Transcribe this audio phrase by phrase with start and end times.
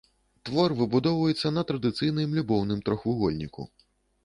[0.47, 3.71] Твор выбудоўваецца на традыцыйным любоўным трохвугольніку.